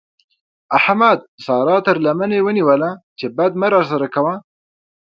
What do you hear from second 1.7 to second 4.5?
تر لمنه ونيوله چې بد مه راسره کوه.